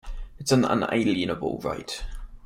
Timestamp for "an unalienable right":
0.51-2.03